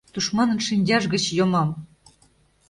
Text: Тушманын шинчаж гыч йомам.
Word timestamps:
Тушманын 0.13 0.59
шинчаж 0.67 1.03
гыч 1.13 1.23
йомам. 1.37 1.69